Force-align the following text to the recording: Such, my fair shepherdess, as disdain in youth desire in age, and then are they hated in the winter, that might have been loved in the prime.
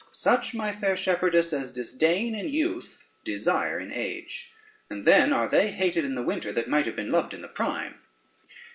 Such, 0.09 0.55
my 0.55 0.71
fair 0.75 0.97
shepherdess, 0.97 1.53
as 1.53 1.71
disdain 1.71 2.33
in 2.33 2.49
youth 2.49 3.05
desire 3.23 3.79
in 3.79 3.91
age, 3.91 4.51
and 4.89 5.05
then 5.05 5.31
are 5.31 5.47
they 5.47 5.69
hated 5.69 6.03
in 6.05 6.15
the 6.15 6.23
winter, 6.23 6.51
that 6.53 6.67
might 6.67 6.87
have 6.87 6.95
been 6.95 7.11
loved 7.11 7.35
in 7.35 7.43
the 7.43 7.47
prime. 7.47 7.99